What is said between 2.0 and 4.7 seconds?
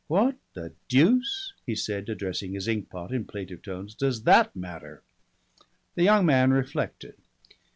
addressing his inkpot in plaintive tones, "does that